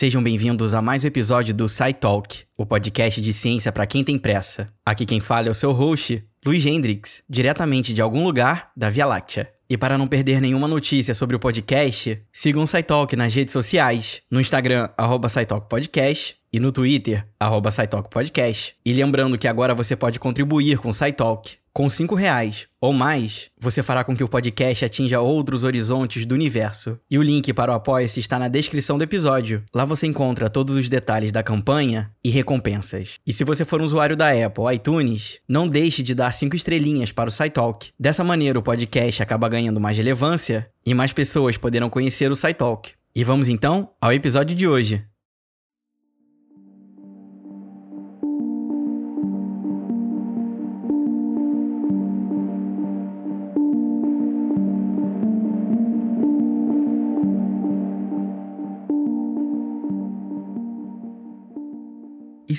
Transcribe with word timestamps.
Sejam 0.00 0.22
bem-vindos 0.22 0.72
a 0.72 0.80
mais 0.80 1.04
um 1.04 1.08
episódio 1.08 1.52
do 1.52 1.68
SciTalk, 1.68 2.44
o 2.56 2.64
podcast 2.64 3.20
de 3.20 3.34
ciência 3.34 3.70
para 3.70 3.84
quem 3.86 4.02
tem 4.02 4.18
pressa. 4.18 4.72
Aqui 4.82 5.04
quem 5.04 5.20
fala 5.20 5.48
é 5.48 5.50
o 5.50 5.54
seu 5.54 5.72
host, 5.72 6.24
Luiz 6.42 6.64
Hendrix, 6.64 7.22
diretamente 7.28 7.92
de 7.92 8.00
algum 8.00 8.24
lugar 8.24 8.70
da 8.74 8.88
Via 8.88 9.04
Láctea. 9.04 9.52
E 9.68 9.76
para 9.76 9.98
não 9.98 10.08
perder 10.08 10.40
nenhuma 10.40 10.66
notícia 10.66 11.12
sobre 11.12 11.36
o 11.36 11.38
podcast, 11.38 12.18
sigam 12.32 12.62
o 12.62 12.66
SciTalk 12.66 13.14
nas 13.14 13.34
redes 13.34 13.52
sociais, 13.52 14.22
no 14.30 14.40
Instagram, 14.40 14.88
arroba 14.96 15.28
SciTalkPodcast, 15.28 16.34
e 16.50 16.58
no 16.58 16.72
Twitter, 16.72 17.26
arroba 17.38 17.70
SciTalkPodcast. 17.70 18.76
E 18.82 18.94
lembrando 18.94 19.36
que 19.36 19.46
agora 19.46 19.74
você 19.74 19.94
pode 19.94 20.18
contribuir 20.18 20.78
com 20.78 20.88
o 20.88 20.94
SciTalk. 20.94 21.58
Com 21.80 21.88
cinco 21.88 22.14
reais 22.14 22.66
ou 22.78 22.92
mais, 22.92 23.48
você 23.58 23.82
fará 23.82 24.04
com 24.04 24.14
que 24.14 24.22
o 24.22 24.28
podcast 24.28 24.84
atinja 24.84 25.18
outros 25.18 25.64
horizontes 25.64 26.26
do 26.26 26.34
universo. 26.34 26.98
E 27.10 27.16
o 27.16 27.22
link 27.22 27.54
para 27.54 27.72
o 27.72 27.74
Apoia-se 27.74 28.20
está 28.20 28.38
na 28.38 28.48
descrição 28.48 28.98
do 28.98 29.04
episódio. 29.04 29.64
Lá 29.74 29.86
você 29.86 30.06
encontra 30.06 30.50
todos 30.50 30.76
os 30.76 30.90
detalhes 30.90 31.32
da 31.32 31.42
campanha 31.42 32.10
e 32.22 32.28
recompensas. 32.28 33.14
E 33.26 33.32
se 33.32 33.44
você 33.44 33.64
for 33.64 33.80
um 33.80 33.84
usuário 33.84 34.14
da 34.14 34.28
Apple 34.28 34.62
ou 34.62 34.70
iTunes, 34.70 35.38
não 35.48 35.66
deixe 35.66 36.02
de 36.02 36.14
dar 36.14 36.34
cinco 36.34 36.54
estrelinhas 36.54 37.12
para 37.12 37.30
o 37.30 37.32
SciTalk. 37.32 37.88
Dessa 37.98 38.22
maneira, 38.22 38.58
o 38.58 38.62
podcast 38.62 39.22
acaba 39.22 39.48
ganhando 39.48 39.80
mais 39.80 39.96
relevância 39.96 40.68
e 40.84 40.92
mais 40.92 41.14
pessoas 41.14 41.56
poderão 41.56 41.88
conhecer 41.88 42.30
o 42.30 42.36
SciTalk. 42.36 42.92
E 43.16 43.24
vamos 43.24 43.48
então 43.48 43.88
ao 43.98 44.12
episódio 44.12 44.54
de 44.54 44.68
hoje. 44.68 45.09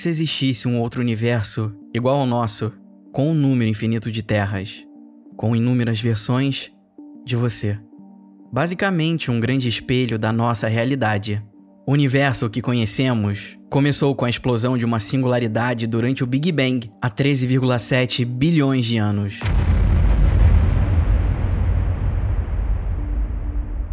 Se 0.02 0.08
existisse 0.08 0.66
um 0.66 0.80
outro 0.80 1.00
universo 1.00 1.72
igual 1.94 2.18
ao 2.18 2.26
nosso, 2.26 2.72
com 3.12 3.30
um 3.30 3.34
número 3.34 3.70
infinito 3.70 4.10
de 4.10 4.20
terras, 4.20 4.84
com 5.36 5.54
inúmeras 5.54 6.00
versões 6.00 6.72
de 7.24 7.36
você? 7.36 7.78
Basicamente, 8.52 9.30
um 9.30 9.38
grande 9.38 9.68
espelho 9.68 10.18
da 10.18 10.32
nossa 10.32 10.66
realidade. 10.66 11.40
O 11.86 11.92
universo 11.92 12.50
que 12.50 12.60
conhecemos 12.60 13.56
começou 13.70 14.12
com 14.16 14.24
a 14.24 14.30
explosão 14.30 14.76
de 14.76 14.84
uma 14.84 14.98
singularidade 14.98 15.86
durante 15.86 16.24
o 16.24 16.26
Big 16.26 16.50
Bang 16.50 16.90
há 17.00 17.08
13,7 17.08 18.24
bilhões 18.24 18.84
de 18.84 18.96
anos. 18.98 19.38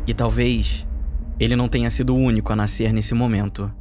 E 0.07 0.13
talvez 0.15 0.87
ele 1.39 1.55
não 1.55 1.69
tenha 1.69 1.89
sido 1.91 2.15
o 2.15 2.17
único 2.17 2.51
a 2.51 2.55
nascer 2.55 2.91
nesse 2.91 3.13
momento. 3.13 3.71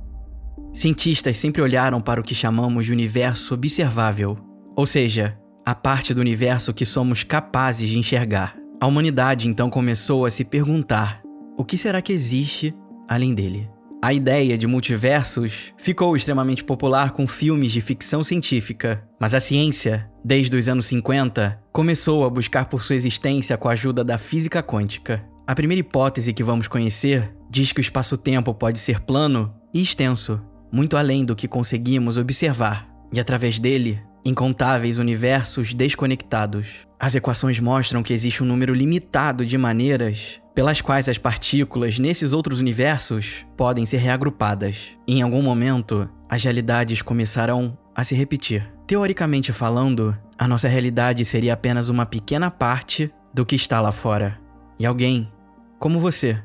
Cientistas 0.73 1.39
sempre 1.39 1.61
olharam 1.63 2.01
para 2.01 2.21
o 2.21 2.25
que 2.25 2.35
chamamos 2.35 2.87
de 2.87 2.93
universo 2.93 3.55
observável, 3.55 4.37
ou 4.77 4.87
seja, 4.87 5.39
a 5.67 5.75
parte 5.75 6.15
do 6.15 6.21
universo 6.21 6.73
que 6.73 6.87
somos 6.87 7.23
capazes 7.23 7.89
de 7.89 7.99
enxergar. 7.99 8.57
A 8.81 8.87
humanidade 8.87 9.49
então 9.49 9.69
começou 9.69 10.25
a 10.25 10.31
se 10.31 10.45
perguntar: 10.45 11.21
o 11.57 11.65
que 11.65 11.77
será 11.77 12.01
que 12.01 12.13
existe 12.13 12.75
além 13.09 13.35
dele? 13.35 13.69
A 14.01 14.13
ideia 14.13 14.57
de 14.57 14.69
multiversos 14.69 15.73
ficou 15.77 16.17
extremamente 16.17 16.63
popular 16.63 17.11
com 17.11 17.27
filmes 17.27 17.73
de 17.73 17.81
ficção 17.81 18.23
científica, 18.23 19.03
mas 19.21 19.35
a 19.35 19.41
ciência, 19.41 20.09
desde 20.25 20.57
os 20.57 20.69
anos 20.69 20.87
50, 20.87 21.61
começou 21.73 22.25
a 22.25 22.31
buscar 22.31 22.67
por 22.67 22.81
sua 22.81 22.95
existência 22.95 23.57
com 23.57 23.69
a 23.69 23.73
ajuda 23.73 24.05
da 24.05 24.17
física 24.17 24.63
quântica. 24.63 25.25
A 25.45 25.55
primeira 25.55 25.81
hipótese 25.81 26.33
que 26.33 26.45
vamos 26.45 26.69
conhecer 26.69 27.35
diz 27.51 27.73
que 27.73 27.81
o 27.81 27.83
espaço-tempo 27.83 28.55
pode 28.55 28.79
ser 28.79 29.01
plano 29.01 29.53
e 29.73 29.81
extenso, 29.81 30.41
muito 30.71 30.97
além 30.97 31.25
do 31.25 31.37
que 31.37 31.49
conseguimos 31.49 32.17
observar, 32.17 32.89
e 33.13 33.19
através 33.19 33.59
dele, 33.59 34.03
incontáveis 34.25 34.99
universos 34.99 35.73
desconectados. 35.73 36.87
As 36.99 37.15
equações 37.15 37.61
mostram 37.61 38.03
que 38.03 38.13
existe 38.13 38.43
um 38.43 38.47
número 38.47 38.75
limitado 38.75 39.47
de 39.47 39.57
maneiras 39.57 40.41
pelas 40.55 40.81
quais 40.81 41.09
as 41.09 41.19
partículas 41.19 41.99
nesses 41.99 42.33
outros 42.33 42.61
universos 42.61 43.47
podem 43.57 43.87
ser 43.87 43.99
reagrupadas. 43.99 44.89
em 45.07 45.23
algum 45.23 45.41
momento, 45.41 46.09
as 46.29 46.43
realidades 46.43 47.01
começarão 47.01 47.79
a 47.95 48.03
se 48.03 48.15
repetir. 48.15 48.69
Teoricamente 48.87 49.53
falando, 49.53 50.17
a 50.37 50.49
nossa 50.49 50.69
realidade 50.69 51.25
seria 51.25 51.55
apenas 51.55 51.89
uma 51.89 52.05
pequena 52.05 52.51
parte 52.51 53.13
do 53.33 53.47
que 53.47 53.55
está 53.55 53.81
lá 53.81 53.93
fora. 53.93 54.39
E 54.79 54.85
alguém, 54.85 55.31
como 55.79 55.99
você, 55.99 56.43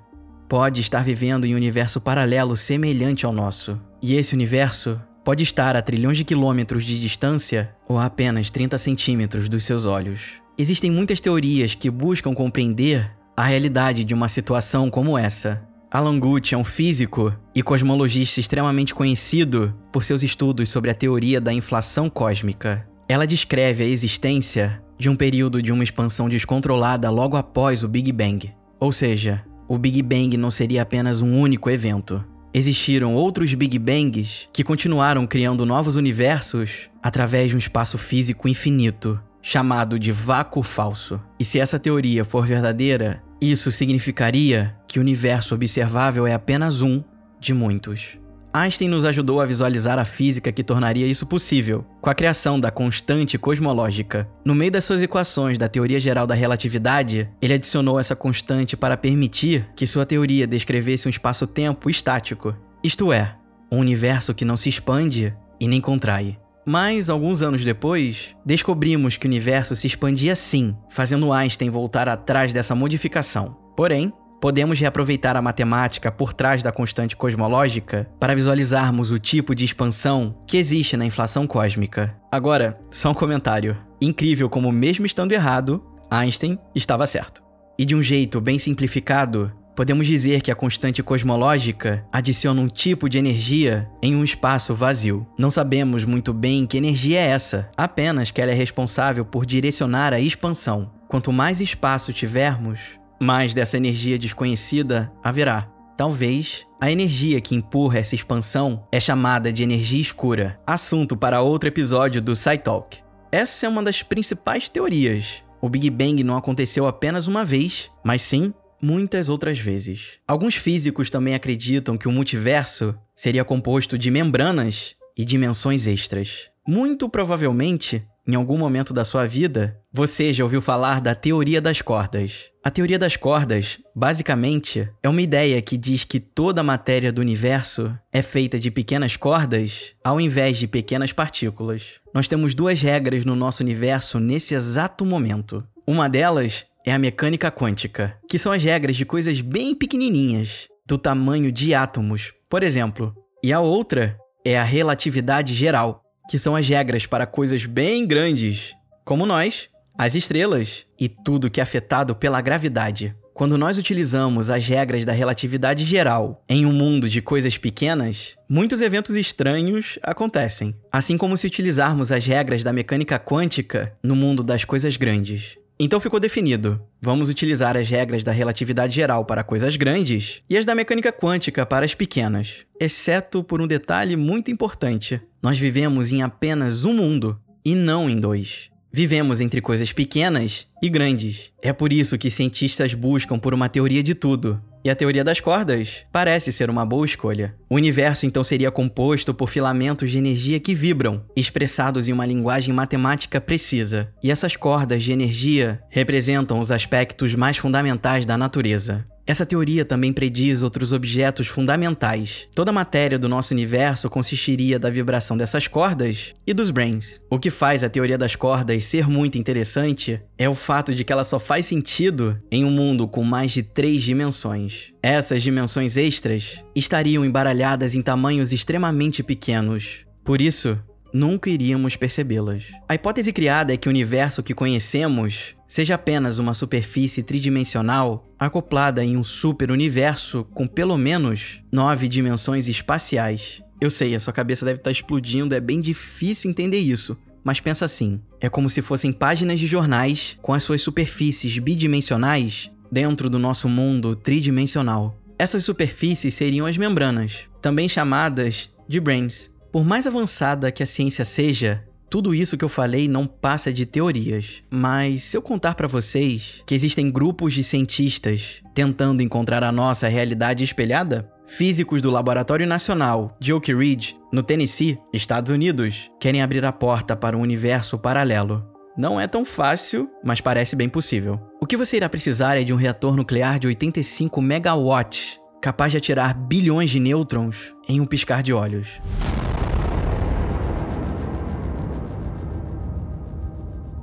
pode 0.53 0.81
estar 0.81 1.03
vivendo 1.03 1.46
em 1.46 1.56
um 1.56 1.58
universo 1.58 2.00
paralelo 2.00 2.56
semelhante 2.56 3.25
ao 3.25 3.34
nosso. 3.34 3.81
E 4.00 4.14
esse 4.14 4.36
universo 4.36 5.02
pode 5.24 5.41
estar 5.41 5.75
a 5.75 5.81
trilhões 5.81 6.16
de 6.16 6.24
quilômetros 6.24 6.84
de 6.84 7.02
distância 7.02 7.74
ou 7.90 7.97
a 7.97 8.06
apenas 8.06 8.52
30 8.52 8.78
centímetros 8.78 9.50
dos 9.50 9.66
seus 9.66 9.88
olhos. 9.88 10.34
Existem 10.56 10.91
muitas 10.91 11.19
teorias 11.19 11.74
que 11.74 11.90
buscam 11.90 12.36
compreender 12.36 13.09
a 13.36 13.46
realidade 13.46 14.03
de 14.03 14.14
uma 14.14 14.30
situação 14.30 14.91
como 14.91 15.18
essa. 15.18 15.68
Alan 15.90 16.19
Guth 16.19 16.53
é 16.53 16.56
um 16.56 16.64
físico 16.64 17.34
e 17.56 17.64
cosmologista 17.64 18.40
extremamente 18.40 18.94
conhecido 18.94 19.74
por 19.91 20.03
seus 20.03 20.22
estudos 20.22 20.70
sobre 20.70 20.91
a 20.91 20.94
teoria 20.94 21.41
da 21.41 21.52
inflação 21.52 22.12
cósmica. 22.12 22.88
Ela 23.09 23.25
descreve 23.25 23.84
a 23.84 23.88
existência 23.88 24.84
de 25.00 25.09
um 25.09 25.16
período 25.16 25.64
de 25.64 25.72
uma 25.72 25.84
expansão 25.84 26.30
descontrolada 26.30 27.09
logo 27.09 27.38
após 27.38 27.84
o 27.84 27.88
Big 27.88 28.12
Bang, 28.12 28.53
ou 28.80 28.91
seja, 28.91 29.44
o 29.68 29.78
Big 29.78 30.01
Bang 30.01 30.35
não 30.38 30.51
seria 30.51 30.81
apenas 30.81 31.22
um 31.22 31.40
único 31.40 31.69
evento. 31.69 32.24
Existiram 32.53 33.16
outros 33.16 33.53
Big 33.53 33.79
Bangs 33.79 34.47
que 34.53 34.63
continuaram 34.63 35.25
criando 35.25 35.66
novos 35.66 35.96
universos 35.96 36.90
através 37.01 37.50
de 37.50 37.56
um 37.56 37.59
espaço 37.59 37.97
físico 37.97 38.47
infinito, 38.47 39.19
chamado 39.41 39.97
de 39.97 40.12
vácuo 40.12 40.62
falso. 40.62 41.19
E 41.40 41.44
se 41.44 41.59
essa 41.59 41.79
teoria 41.79 42.23
for 42.23 42.46
verdadeira, 42.46 43.23
isso 43.41 43.72
significaria 43.72 44.75
que 44.88 45.00
o 45.00 45.02
universo 45.02 45.56
observável 45.56 46.28
é 46.28 46.34
apenas 46.34 46.81
um 46.81 47.03
de 47.40 47.53
muitos. 47.53 48.22
Einstein 48.56 48.88
nos 48.88 49.03
ajudou 49.03 49.41
a 49.41 49.46
visualizar 49.47 49.97
a 49.97 50.06
física 50.06 50.52
que 50.52 50.64
tornaria 50.64 51.08
isso 51.08 51.25
possível, 51.25 51.84
com 52.00 52.08
a 52.08 52.14
criação 52.14 52.59
da 52.59 52.69
constante 52.69 53.36
cosmológica. 53.36 54.30
No 54.46 54.53
meio 54.53 54.69
das 54.69 54.84
suas 54.84 55.02
equações 55.02 55.58
da 55.58 55.68
teoria 55.68 56.00
geral 56.00 56.28
da 56.28 56.36
relatividade, 56.36 57.28
ele 57.41 57.56
adicionou 57.56 58.00
essa 58.00 58.16
constante 58.16 58.78
para 58.78 58.96
permitir 58.96 59.68
que 59.75 59.88
sua 59.88 60.06
teoria 60.06 60.46
descrevesse 60.46 61.08
um 61.08 61.09
espaço-tempo 61.09 61.90
estático, 61.90 62.56
isto 62.84 63.12
é, 63.12 63.36
um 63.72 63.80
universo 63.80 64.36
que 64.36 64.46
não 64.46 64.56
se 64.56 64.70
expande 64.70 65.35
e 65.59 65.68
nem 65.68 65.81
contrai. 65.81 66.38
Mas, 66.64 67.09
alguns 67.09 67.41
anos 67.41 67.66
depois, 67.66 68.35
descobrimos 68.46 69.18
que 69.18 69.25
o 69.25 69.30
universo 69.30 69.75
se 69.75 69.88
expandia 69.88 70.35
sim, 70.35 70.75
fazendo 70.90 71.34
Einstein 71.34 71.72
voltar 71.72 72.08
atrás 72.08 72.53
dessa 72.53 72.75
modificação. 72.75 73.58
Porém, 73.75 74.14
podemos 74.44 74.78
reaproveitar 74.78 75.38
a 75.38 75.42
matemática 75.42 76.12
por 76.12 76.34
trás 76.34 76.62
da 76.62 76.70
constante 76.70 77.16
cosmológica 77.16 78.09
para 78.20 78.36
visualizarmos 78.36 79.09
o 79.09 79.18
tipo 79.18 79.56
de 79.56 79.64
expansão 79.64 80.36
que 80.46 80.58
existe 80.58 80.98
na 80.98 81.06
inflação 81.06 81.48
cósmica. 81.48 82.14
Agora, 82.30 82.78
só 82.92 83.12
um 83.12 83.14
comentário. 83.14 83.78
Incrível 84.02 84.50
como, 84.50 84.70
mesmo 84.70 85.06
estando 85.06 85.32
errado, 85.32 85.82
Einstein 86.12 86.59
estava 86.76 87.08
certo. 87.08 87.42
E 87.80 87.86
de 87.86 87.96
um 87.96 88.02
jeito 88.03 88.42
bem 88.42 88.59
simplificado, 88.59 89.50
podemos 89.78 90.06
dizer 90.08 90.42
que 90.42 90.52
a 90.52 90.56
constante 90.56 91.02
cosmológica 91.02 92.06
adiciona 92.12 92.59
um 92.59 92.68
tipo 92.68 93.08
de 93.08 93.18
energia 93.18 93.90
em 94.02 94.14
um 94.14 94.26
espaço 94.26 94.76
vazio. 94.76 95.26
Não 95.40 95.50
sabemos 95.50 96.03
muito 96.03 96.34
bem 96.34 96.68
que 96.68 96.76
energia 96.76 97.18
é 97.18 97.30
essa, 97.30 97.70
apenas 97.78 98.30
que 98.30 98.42
ela 98.42 98.52
é 98.52 98.56
responsável 98.56 99.24
por 99.24 99.46
direcionar 99.46 100.12
a 100.12 100.20
expansão. 100.20 100.92
Quanto 101.08 101.32
mais 101.32 101.62
espaço 101.62 102.12
tivermos, 102.12 103.02
mais 103.19 103.53
dessa 103.53 103.78
energia 103.78 104.18
desconhecida 104.18 105.12
haverá. 105.24 105.69
Talvez 105.96 106.66
a 106.81 106.91
energia 106.91 107.40
que 107.40 107.56
empurra 107.56 108.00
essa 108.00 108.16
expansão 108.16 108.88
é 108.91 109.00
chamada 109.00 109.53
de 109.53 109.64
energia 109.64 110.02
escura, 110.02 110.59
assunto 110.66 111.16
para 111.16 111.41
outro 111.41 111.70
episódio 111.70 112.22
do 112.22 112.35
SciTalk. 112.35 112.97
Essa 113.32 113.66
é 113.66 113.70
uma 113.70 113.82
das 113.82 114.03
principais 114.03 114.67
teorias. 114.67 115.43
O 115.61 115.70
Big 115.70 115.90
Bang 115.90 116.23
não 116.23 116.35
aconteceu 116.35 116.85
apenas 116.85 117.28
uma 117.28 117.46
vez, 117.46 117.90
mas 118.03 118.22
sim 118.22 118.53
muitas 118.82 119.29
outras 119.29 119.58
vezes. 119.58 120.20
Alguns 120.28 120.55
físicos 120.55 121.09
também 121.09 121.34
acreditam 121.34 121.97
que 121.97 122.08
o 122.08 122.11
multiverso 122.11 122.93
seria 123.16 123.46
composto 123.46 123.97
de 123.97 124.11
membranas 124.11 124.96
e 125.17 125.23
dimensões 125.23 125.88
extras. 125.88 126.49
Muito 126.67 127.08
provavelmente, 127.08 128.05
em 128.28 128.35
algum 128.35 128.58
momento 128.58 128.93
da 128.93 129.03
sua 129.03 129.28
vida, 129.28 129.78
você 129.91 130.31
já 130.31 130.43
ouviu 130.43 130.61
falar 130.61 131.02
da 131.02 131.14
teoria 131.14 131.59
das 131.59 131.81
cordas. 131.81 132.49
A 132.64 132.72
teoria 132.72 132.97
das 132.97 133.17
cordas, 133.17 133.78
basicamente, 133.93 134.90
é 135.03 135.09
uma 135.09 135.22
ideia 135.22 135.61
que 135.61 135.78
diz 135.78 136.05
que 136.05 136.20
toda 136.20 136.61
a 136.61 136.64
matéria 136.64 137.11
do 137.11 137.20
universo 137.20 137.93
é 138.11 138.22
feita 138.22 138.58
de 138.58 138.72
pequenas 138.72 139.17
cordas 139.17 139.93
ao 140.03 140.22
invés 140.22 140.58
de 140.58 140.67
pequenas 140.67 141.11
partículas. 141.11 141.99
Nós 142.14 142.28
temos 142.28 142.55
duas 142.55 142.81
regras 142.81 143.25
no 143.25 143.35
nosso 143.35 143.61
universo 143.61 144.20
nesse 144.20 144.55
exato 144.55 145.05
momento. 145.05 145.64
Uma 145.85 146.08
delas 146.08 146.66
é 146.85 146.93
a 146.93 146.99
mecânica 146.99 147.52
quântica, 147.52 148.17
que 148.29 148.40
são 148.40 148.52
as 148.52 148.64
regras 148.64 148.96
de 148.96 149.05
coisas 149.05 149.41
bem 149.41 149.76
pequenininhas. 149.76 150.67
do 150.85 150.97
tamanho 150.97 151.49
de 151.49 151.73
átomos, 151.73 152.34
por 152.49 152.61
exemplo. 152.61 153.16
E 153.41 153.53
a 153.53 153.61
outra 153.61 154.17
é 154.46 154.59
a 154.59 154.64
relatividade 154.64 155.53
geral, 155.53 156.03
que 156.29 156.37
são 156.37 156.55
as 156.55 156.67
regras 156.67 157.05
para 157.05 157.25
coisas 157.25 157.66
bem 157.66 158.05
grandes, 158.05 158.75
como 159.03 159.25
nós, 159.25 159.70
as 159.97 160.16
estrelas 160.16 160.85
e 160.99 161.08
tudo 161.08 161.49
que 161.49 161.59
é 161.59 161.64
afetado 161.64 162.16
pela 162.16 162.41
gravidade. 162.41 163.16
Quando 163.34 163.58
nós 163.58 163.79
utilizamos 163.79 164.52
as 164.52 164.67
regras 164.67 165.05
da 165.05 165.11
relatividade 165.11 165.85
geral 165.85 166.43
em 166.47 166.67
um 166.67 166.72
mundo 166.72 167.09
de 167.09 167.20
coisas 167.20 167.58
pequenas, 167.58 168.35
muitos 168.47 168.79
eventos 168.79 169.16
estranhos 169.16 169.97
acontecem, 170.03 170.75
assim 170.91 171.17
como 171.17 171.35
se 171.35 171.47
utilizarmos 171.47 172.11
as 172.11 172.26
regras 172.26 172.64
da 172.64 172.72
mecânica 172.72 173.17
quântica 173.17 173.97
no 174.03 174.16
mundo 174.16 174.43
das 174.43 174.64
coisas 174.64 174.97
grandes. 174.97 175.58
Então 175.84 176.00
ficou 176.00 176.18
definido: 176.18 176.82
vamos 177.02 177.28
utilizar 177.28 177.76
as 177.76 177.90
regras 177.90 178.24
da 178.24 178.32
relatividade 178.32 178.96
geral 178.96 179.26
para 179.26 179.44
coisas 179.44 179.76
grandes 179.76 180.41
e 180.50 180.58
as 180.58 180.64
da 180.64 180.74
mecânica 180.74 181.12
quântica 181.12 181.66
para 181.66 181.85
as 181.85 181.94
pequenas, 181.94 182.66
exceto 182.80 183.44
por 183.44 183.62
um 183.62 183.68
detalhe 183.68 184.16
muito 184.16 184.50
importante: 184.50 185.20
nós 185.41 185.59
vivemos 185.59 186.09
em 186.09 186.22
apenas 186.22 186.85
um 186.85 186.94
mundo 186.94 187.38
e 187.66 187.76
não 187.76 188.09
em 188.09 188.18
dois. 188.18 188.70
Vivemos 188.94 189.41
entre 189.41 189.59
coisas 189.59 189.91
pequenas 189.91 190.68
e 190.82 190.88
grandes. 190.88 191.52
É 191.62 191.74
por 191.74 191.91
isso 191.91 192.18
que 192.18 192.29
cientistas 192.29 192.94
buscam 192.94 193.38
por 193.38 193.53
uma 193.53 193.68
teoria 193.68 194.02
de 194.02 194.16
tudo. 194.16 194.62
E 194.84 194.90
a 194.90 194.96
teoria 194.96 195.24
das 195.24 195.40
cordas 195.40 196.06
parece 196.12 196.52
ser 196.52 196.70
uma 196.70 196.85
boa 196.85 197.06
escolha. 197.06 197.56
O 197.70 197.76
universo 197.76 198.26
então 198.26 198.44
seria 198.44 198.70
composto 198.70 199.34
por 199.34 199.47
filamentos 199.47 200.12
de 200.12 200.18
energia 200.18 200.59
que 200.59 200.76
vibram, 200.76 201.24
expressados 201.35 202.09
em 202.09 202.12
uma 202.12 202.26
linguagem 202.26 202.74
matemática 202.74 203.40
precisa. 203.40 204.12
E 204.22 204.30
essas 204.30 204.58
cordas 204.58 205.02
de 205.02 205.14
energia 205.14 205.82
representam 205.90 206.59
os 206.59 206.70
aspectos 206.70 207.34
mais 207.34 207.56
fundamentais 207.56 208.26
da 208.26 208.38
natureza. 208.38 209.06
Essa 209.25 209.46
teoria 209.46 209.85
também 209.85 210.11
prediz 210.11 210.61
outros 210.61 210.91
objetos 210.91 211.47
fundamentais. 211.47 212.47
Toda 212.53 212.72
a 212.72 212.73
matéria 212.73 213.17
do 213.17 213.29
nosso 213.29 213.53
universo 213.53 214.09
consistiria 214.09 214.78
da 214.78 214.90
vibração 214.90 215.37
dessas 215.37 215.67
cordas 215.67 216.34
e 216.46 216.53
dos 216.53 216.72
brains. 216.72 217.22
O 217.29 217.40
que 217.40 217.49
faz 217.49 217.84
a 217.84 217.90
teoria 217.90 218.17
das 218.17 218.35
cordas 218.35 218.84
ser 218.85 219.08
muito 219.08 219.37
interessante 219.37 220.22
é 220.37 220.49
o 220.49 220.53
fato 220.53 220.93
de 220.93 221.05
que 221.05 221.14
ela 221.14 221.23
só 221.23 221.40
faz 221.40 221.66
sentido 221.66 222.37
em 222.52 222.66
um 222.66 222.72
mundo 222.72 223.08
com 223.08 223.23
mais 223.23 223.52
de 223.53 223.64
três 223.64 224.03
dimensões. 224.03 224.91
Essas 225.02 225.41
dimensões 225.41 225.96
extras 225.96 226.64
estariam 226.76 227.23
embaralhadas 227.23 227.96
em 227.96 228.02
tamanhos 228.02 228.52
extremamente 228.52 229.23
pequenos. 229.23 230.05
Por 230.23 230.41
isso, 230.41 230.78
nunca 231.14 231.50
iríamos 231.50 231.96
percebê-las. 231.96 232.66
A 232.90 232.96
hipótese 232.96 233.32
criada 233.32 233.74
é 233.74 233.78
que 233.78 233.88
o 233.88 233.92
universo 233.92 234.42
que 234.42 234.54
conhecemos 234.54 235.56
seja 235.68 235.96
apenas 235.96 236.40
uma 236.40 236.54
superfície 236.54 237.24
tridimensional 237.24 238.28
acoplada 238.40 239.04
em 239.04 239.16
um 239.16 239.24
super-universo 239.24 240.46
com 240.54 240.68
pelo 240.68 240.98
menos 240.98 241.62
nove 241.72 242.08
dimensões 242.08 242.68
espaciais. 242.68 243.62
Eu 243.80 243.90
sei, 243.90 244.16
a 244.16 244.20
sua 244.20 244.34
cabeça 244.34 244.66
deve 244.66 244.80
estar 244.80 244.92
explodindo, 244.92 245.54
é 245.54 245.60
bem 245.60 245.80
difícil 245.80 246.50
entender 246.50 246.80
isso. 246.80 247.18
Mas 247.44 247.60
pensa 247.60 247.86
assim: 247.86 248.22
é 248.40 248.50
como 248.50 248.70
se 248.70 248.82
fossem 248.82 249.12
páginas 249.12 249.60
de 249.60 249.68
jornais 249.68 250.38
com 250.42 250.54
as 250.54 250.64
suas 250.64 250.82
superfícies 250.82 251.60
bidimensionais 251.60 252.72
dentro 252.92 253.30
do 253.30 253.38
nosso 253.38 253.68
mundo 253.68 254.16
tridimensional. 254.16 255.20
Essas 255.38 255.66
superfícies 255.66 256.36
seriam 256.36 256.65
as 256.65 256.77
membranas, 256.77 257.50
também 257.62 257.89
chamadas 257.89 258.70
de 258.88 259.00
brains. 259.00 259.51
Por 259.74 259.84
mais 259.84 260.05
avançada 260.05 260.72
que 260.72 260.84
a 260.84 260.86
ciência 260.86 261.25
seja, 261.25 261.84
tudo 262.08 262.36
isso 262.36 262.55
que 262.55 262.63
eu 262.63 262.70
falei 262.70 263.08
não 263.08 263.25
passa 263.25 263.74
de 263.74 263.88
teorias, 263.88 264.62
mas 264.70 265.24
se 265.24 265.36
eu 265.36 265.41
contar 265.41 265.74
para 265.74 265.88
vocês 265.88 266.62
que 266.63 266.75
existem 266.75 267.10
grupos 267.10 267.53
de 267.53 267.63
cientistas 267.63 268.62
tentando 268.75 269.24
encontrar 269.24 269.63
a 269.63 269.72
nossa 269.72 270.08
realidade 270.08 270.63
espelhada, 270.63 271.27
físicos 271.48 272.03
do 272.03 272.12
Laboratório 272.12 272.67
Nacional 272.67 273.36
de 273.39 273.51
Oak 273.51 273.74
Ridge, 273.74 274.15
no 274.31 274.43
Tennessee, 274.43 275.00
Estados 275.12 275.51
Unidos, 275.51 276.08
querem 276.19 276.43
abrir 276.43 276.63
a 276.63 276.72
porta 276.72 277.15
para 277.15 277.36
um 277.36 277.41
universo 277.41 277.98
paralelo. 277.98 278.63
Não 278.96 279.19
é 279.19 279.25
tão 279.25 279.43
fácil, 279.43 280.08
mas 280.24 280.39
parece 280.39 280.75
bem 280.75 280.88
possível. 280.88 281.39
O 281.60 281.65
que 281.65 281.75
você 281.75 281.98
irá 281.98 282.08
precisar 282.08 282.62
é 282.62 282.63
de 282.63 282.72
um 282.72 282.77
reator 282.77 283.15
nuclear 283.15 283.58
de 283.58 283.65
85 283.65 284.39
megawatts, 284.39 285.39
capaz 285.60 285.91
de 285.91 285.98
atirar 285.98 286.36
bilhões 286.36 286.91
de 286.91 287.00
nêutrons 287.00 287.74
em 287.89 288.00
um 288.00 288.05
piscar 288.05 288.43
de 288.43 288.53
olhos. 288.53 289.01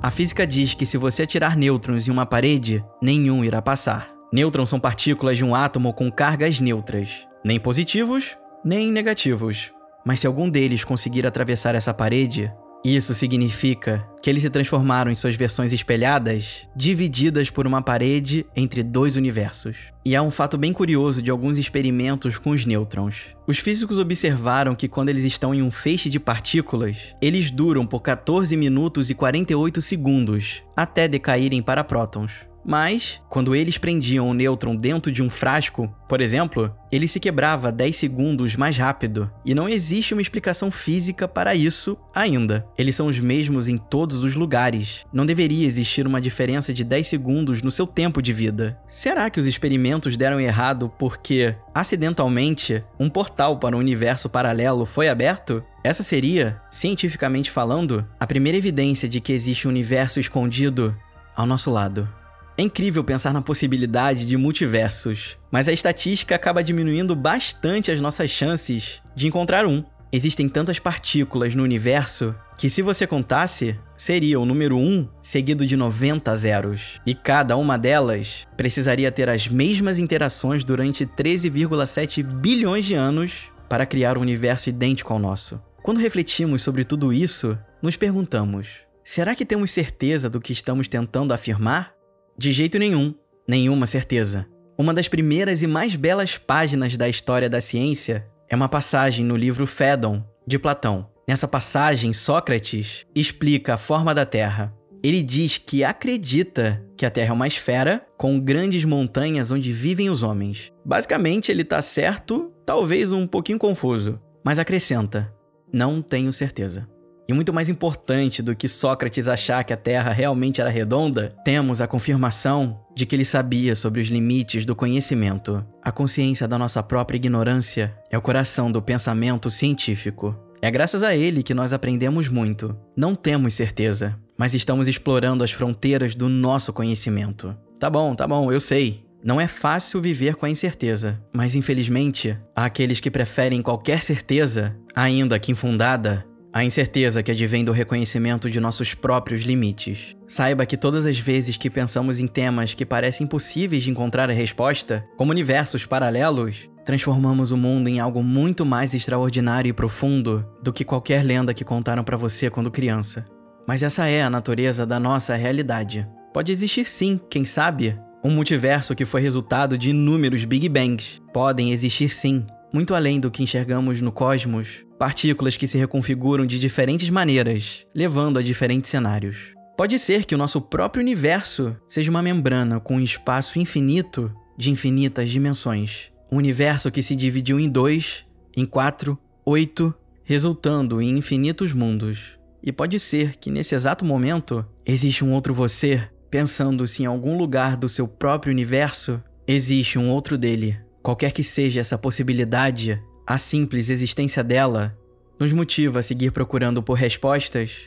A 0.03 0.09
física 0.09 0.47
diz 0.47 0.73
que 0.73 0.83
se 0.83 0.97
você 0.97 1.21
atirar 1.23 1.55
nêutrons 1.55 2.07
em 2.07 2.11
uma 2.11 2.25
parede, 2.25 2.83
nenhum 2.99 3.45
irá 3.45 3.61
passar. 3.61 4.11
Nêutrons 4.33 4.67
são 4.67 4.79
partículas 4.79 5.37
de 5.37 5.45
um 5.45 5.53
átomo 5.53 5.93
com 5.93 6.11
cargas 6.11 6.59
neutras, 6.59 7.27
nem 7.45 7.59
positivos, 7.59 8.35
nem 8.65 8.91
negativos. 8.91 9.71
Mas 10.03 10.19
se 10.19 10.25
algum 10.25 10.49
deles 10.49 10.83
conseguir 10.83 11.27
atravessar 11.27 11.75
essa 11.75 11.93
parede, 11.93 12.51
isso 12.83 13.13
significa 13.13 14.03
que 14.23 14.29
eles 14.29 14.41
se 14.41 14.49
transformaram 14.49 15.11
em 15.11 15.15
suas 15.15 15.35
versões 15.35 15.71
espelhadas, 15.71 16.67
divididas 16.75 17.49
por 17.49 17.67
uma 17.67 17.81
parede 17.81 18.45
entre 18.55 18.81
dois 18.81 19.15
universos. 19.15 19.77
E 20.03 20.15
há 20.15 20.21
um 20.21 20.31
fato 20.31 20.57
bem 20.57 20.73
curioso 20.73 21.21
de 21.21 21.29
alguns 21.29 21.57
experimentos 21.57 22.39
com 22.39 22.51
os 22.51 22.65
nêutrons. 22.65 23.35
Os 23.45 23.59
físicos 23.59 23.99
observaram 23.99 24.75
que 24.75 24.87
quando 24.87 25.09
eles 25.09 25.23
estão 25.23 25.53
em 25.53 25.61
um 25.61 25.69
feixe 25.69 26.09
de 26.09 26.19
partículas, 26.19 27.15
eles 27.21 27.51
duram 27.51 27.85
por 27.85 28.01
14 28.01 28.57
minutos 28.57 29.09
e 29.09 29.15
48 29.15 29.81
segundos 29.81 30.63
até 30.75 31.07
decaírem 31.07 31.61
para 31.61 31.83
prótons. 31.83 32.50
Mas, 32.63 33.19
quando 33.29 33.55
eles 33.55 33.77
prendiam 33.77 34.29
o 34.29 34.33
nêutron 34.33 34.75
dentro 34.75 35.11
de 35.11 35.23
um 35.23 35.29
frasco, 35.29 35.93
por 36.07 36.21
exemplo, 36.21 36.75
ele 36.91 37.07
se 37.07 37.19
quebrava 37.19 37.71
10 37.71 37.95
segundos 37.95 38.55
mais 38.55 38.77
rápido, 38.77 39.31
e 39.45 39.55
não 39.55 39.67
existe 39.67 40.13
uma 40.13 40.21
explicação 40.21 40.69
física 40.69 41.27
para 41.27 41.55
isso 41.55 41.97
ainda. 42.13 42.65
Eles 42.77 42.95
são 42.95 43.07
os 43.07 43.19
mesmos 43.19 43.67
em 43.67 43.77
todos 43.77 44.23
os 44.23 44.35
lugares. 44.35 45.05
Não 45.11 45.25
deveria 45.25 45.65
existir 45.65 46.05
uma 46.05 46.21
diferença 46.21 46.73
de 46.73 46.83
10 46.83 47.07
segundos 47.07 47.61
no 47.61 47.71
seu 47.71 47.87
tempo 47.87 48.21
de 48.21 48.33
vida. 48.33 48.77
Será 48.87 49.29
que 49.29 49.39
os 49.39 49.47
experimentos 49.47 50.15
deram 50.17 50.39
errado 50.39 50.91
porque, 50.99 51.55
acidentalmente, 51.73 52.83
um 52.99 53.09
portal 53.09 53.57
para 53.57 53.75
um 53.75 53.79
universo 53.79 54.29
paralelo 54.29 54.85
foi 54.85 55.09
aberto? 55.09 55.63
Essa 55.83 56.03
seria, 56.03 56.61
cientificamente 56.69 57.49
falando, 57.49 58.05
a 58.19 58.27
primeira 58.27 58.57
evidência 58.57 59.09
de 59.09 59.19
que 59.19 59.33
existe 59.33 59.67
um 59.67 59.71
universo 59.71 60.19
escondido 60.19 60.95
ao 61.35 61.47
nosso 61.47 61.71
lado. 61.71 62.20
É 62.61 62.63
incrível 62.63 63.03
pensar 63.03 63.33
na 63.33 63.41
possibilidade 63.41 64.23
de 64.23 64.37
multiversos, 64.37 65.35
mas 65.49 65.67
a 65.67 65.73
estatística 65.73 66.35
acaba 66.35 66.63
diminuindo 66.63 67.15
bastante 67.15 67.91
as 67.91 67.99
nossas 67.99 68.29
chances 68.29 69.01
de 69.15 69.25
encontrar 69.25 69.65
um. 69.65 69.83
Existem 70.11 70.47
tantas 70.47 70.77
partículas 70.77 71.55
no 71.55 71.63
universo 71.63 72.35
que, 72.59 72.69
se 72.69 72.83
você 72.83 73.07
contasse, 73.07 73.79
seria 73.97 74.39
o 74.39 74.45
número 74.45 74.77
1 74.77 75.09
seguido 75.23 75.65
de 75.65 75.75
90 75.75 76.35
zeros. 76.35 77.01
E 77.03 77.15
cada 77.15 77.57
uma 77.57 77.79
delas 77.79 78.45
precisaria 78.55 79.11
ter 79.11 79.27
as 79.27 79.47
mesmas 79.47 79.97
interações 79.97 80.63
durante 80.63 81.03
13,7 81.03 82.21
bilhões 82.21 82.85
de 82.85 82.93
anos 82.93 83.45
para 83.67 83.87
criar 83.87 84.19
um 84.19 84.21
universo 84.21 84.69
idêntico 84.69 85.11
ao 85.11 85.17
nosso. 85.17 85.59
Quando 85.81 85.99
refletimos 85.99 86.61
sobre 86.61 86.83
tudo 86.83 87.11
isso, 87.11 87.57
nos 87.81 87.97
perguntamos: 87.97 88.81
será 89.03 89.33
que 89.33 89.47
temos 89.47 89.71
certeza 89.71 90.29
do 90.29 90.39
que 90.39 90.53
estamos 90.53 90.87
tentando 90.87 91.33
afirmar? 91.33 91.99
De 92.37 92.51
jeito 92.51 92.79
nenhum, 92.79 93.13
nenhuma 93.47 93.85
certeza. 93.85 94.47
Uma 94.77 94.93
das 94.93 95.07
primeiras 95.07 95.61
e 95.61 95.67
mais 95.67 95.95
belas 95.95 96.37
páginas 96.37 96.97
da 96.97 97.07
história 97.07 97.49
da 97.49 97.61
ciência 97.61 98.27
é 98.49 98.55
uma 98.55 98.69
passagem 98.69 99.25
no 99.25 99.35
livro 99.35 99.67
Fédon, 99.67 100.23
de 100.45 100.57
Platão. 100.57 101.07
Nessa 101.27 101.47
passagem, 101.47 102.11
Sócrates 102.11 103.05
explica 103.15 103.75
a 103.75 103.77
forma 103.77 104.13
da 104.13 104.25
Terra. 104.25 104.73
Ele 105.03 105.23
diz 105.23 105.57
que 105.57 105.83
acredita 105.83 106.83
que 106.97 107.05
a 107.05 107.09
Terra 107.09 107.29
é 107.29 107.33
uma 107.33 107.47
esfera 107.47 108.05
com 108.17 108.39
grandes 108.39 108.85
montanhas 108.85 109.51
onde 109.51 109.71
vivem 109.71 110.09
os 110.09 110.23
homens. 110.23 110.71
Basicamente, 110.85 111.51
ele 111.51 111.61
está 111.61 111.81
certo, 111.81 112.51
talvez 112.65 113.11
um 113.11 113.25
pouquinho 113.25 113.57
confuso, 113.57 114.19
mas 114.43 114.59
acrescenta: 114.59 115.33
não 115.71 116.01
tenho 116.01 116.31
certeza. 116.33 116.87
E 117.31 117.33
muito 117.33 117.53
mais 117.53 117.69
importante 117.69 118.41
do 118.41 118.53
que 118.53 118.67
Sócrates 118.67 119.29
achar 119.29 119.63
que 119.63 119.71
a 119.71 119.77
Terra 119.77 120.11
realmente 120.11 120.59
era 120.59 120.69
redonda, 120.69 121.33
temos 121.45 121.79
a 121.79 121.87
confirmação 121.87 122.81
de 122.93 123.05
que 123.05 123.15
ele 123.15 123.23
sabia 123.23 123.73
sobre 123.73 124.01
os 124.01 124.07
limites 124.07 124.65
do 124.65 124.75
conhecimento. 124.75 125.65
A 125.81 125.93
consciência 125.93 126.45
da 126.45 126.57
nossa 126.57 126.83
própria 126.83 127.15
ignorância 127.15 127.97
é 128.09 128.17
o 128.17 128.21
coração 128.21 128.69
do 128.69 128.81
pensamento 128.81 129.49
científico. 129.49 130.37
É 130.61 130.69
graças 130.69 131.03
a 131.03 131.15
ele 131.15 131.41
que 131.41 131.53
nós 131.53 131.71
aprendemos 131.71 132.27
muito. 132.27 132.75
Não 132.97 133.15
temos 133.15 133.53
certeza, 133.53 134.19
mas 134.37 134.53
estamos 134.53 134.89
explorando 134.89 135.41
as 135.41 135.53
fronteiras 135.53 136.13
do 136.13 136.27
nosso 136.27 136.73
conhecimento. 136.73 137.55
Tá 137.79 137.89
bom, 137.89 138.13
tá 138.13 138.27
bom, 138.27 138.51
eu 138.51 138.59
sei. 138.59 139.05
Não 139.23 139.39
é 139.39 139.47
fácil 139.47 140.01
viver 140.01 140.35
com 140.35 140.45
a 140.45 140.49
incerteza, 140.49 141.17
mas 141.31 141.55
infelizmente 141.55 142.37
há 142.53 142.65
aqueles 142.65 142.99
que 142.99 143.09
preferem 143.09 143.61
qualquer 143.61 144.01
certeza, 144.01 144.75
ainda 144.93 145.39
que 145.39 145.51
infundada, 145.51 146.25
A 146.53 146.65
incerteza 146.65 147.23
que 147.23 147.31
advém 147.31 147.63
do 147.63 147.71
reconhecimento 147.71 148.49
de 148.49 148.59
nossos 148.59 148.93
próprios 148.93 149.43
limites. 149.43 150.17
Saiba 150.27 150.65
que 150.65 150.75
todas 150.75 151.05
as 151.05 151.17
vezes 151.17 151.55
que 151.55 151.69
pensamos 151.69 152.19
em 152.19 152.27
temas 152.27 152.73
que 152.73 152.85
parecem 152.85 153.23
impossíveis 153.23 153.83
de 153.83 153.89
encontrar 153.89 154.29
a 154.29 154.33
resposta, 154.33 155.05
como 155.15 155.31
universos 155.31 155.85
paralelos, 155.85 156.69
transformamos 156.83 157.51
o 157.51 157.57
mundo 157.57 157.87
em 157.87 158.01
algo 158.01 158.21
muito 158.21 158.65
mais 158.65 158.93
extraordinário 158.93 159.69
e 159.69 159.73
profundo 159.73 160.45
do 160.61 160.73
que 160.73 160.83
qualquer 160.83 161.23
lenda 161.23 161.53
que 161.53 161.63
contaram 161.63 162.03
para 162.03 162.17
você 162.17 162.49
quando 162.49 162.69
criança. 162.69 163.25
Mas 163.65 163.81
essa 163.81 164.07
é 164.07 164.21
a 164.21 164.29
natureza 164.29 164.85
da 164.85 164.99
nossa 164.99 165.35
realidade. 165.37 166.05
Pode 166.33 166.51
existir 166.51 166.85
sim, 166.85 167.17
quem 167.29 167.45
sabe, 167.45 167.97
um 168.21 168.29
multiverso 168.29 168.93
que 168.93 169.05
foi 169.05 169.21
resultado 169.21 169.77
de 169.77 169.91
inúmeros 169.91 170.43
Big 170.43 170.67
Bangs. 170.67 171.21
Podem 171.31 171.71
existir 171.71 172.09
sim, 172.09 172.45
muito 172.73 172.93
além 172.93 173.21
do 173.21 173.31
que 173.31 173.41
enxergamos 173.41 174.01
no 174.01 174.11
cosmos, 174.11 174.85
partículas 175.01 175.57
que 175.57 175.65
se 175.65 175.79
reconfiguram 175.79 176.45
de 176.45 176.59
diferentes 176.59 177.09
maneiras, 177.09 177.87
levando 177.91 178.37
a 178.37 178.41
diferentes 178.43 178.91
cenários. 178.91 179.55
Pode 179.75 179.97
ser 179.97 180.25
que 180.25 180.35
o 180.35 180.37
nosso 180.37 180.61
próprio 180.61 181.01
universo 181.01 181.75
seja 181.87 182.11
uma 182.11 182.21
membrana 182.21 182.79
com 182.79 182.97
um 182.97 183.01
espaço 183.01 183.57
infinito 183.57 184.31
de 184.55 184.69
infinitas 184.69 185.31
dimensões. 185.31 186.11
Um 186.31 186.37
universo 186.37 186.91
que 186.91 187.01
se 187.01 187.15
dividiu 187.15 187.59
em 187.59 187.67
dois, 187.67 188.27
em 188.55 188.63
quatro, 188.63 189.17
oito, 189.43 189.91
resultando 190.23 191.01
em 191.01 191.17
infinitos 191.17 191.73
mundos. 191.73 192.37
E 192.61 192.71
pode 192.71 192.99
ser 192.99 193.37
que 193.37 193.49
nesse 193.49 193.73
exato 193.73 194.05
momento 194.05 194.63
existe 194.85 195.25
um 195.25 195.33
outro 195.33 195.51
você 195.51 196.07
pensando 196.29 196.85
se 196.85 197.01
em 197.01 197.07
algum 197.07 197.35
lugar 197.35 197.75
do 197.75 197.89
seu 197.89 198.07
próprio 198.07 198.53
universo 198.53 199.19
existe 199.47 199.97
um 199.97 200.11
outro 200.11 200.37
dele. 200.37 200.77
Qualquer 201.01 201.31
que 201.31 201.43
seja 201.43 201.79
essa 201.79 201.97
possibilidade, 201.97 203.01
a 203.33 203.37
simples 203.37 203.89
existência 203.89 204.43
dela 204.43 204.97
nos 205.39 205.53
motiva 205.53 205.99
a 205.99 206.03
seguir 206.03 206.31
procurando 206.31 206.83
por 206.83 206.95
respostas 206.95 207.83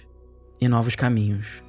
e 0.59 0.67
novos 0.67 0.97
caminhos. 0.97 1.64